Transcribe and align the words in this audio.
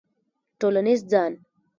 ټولنیز 0.59 0.99
ځان 1.11 1.31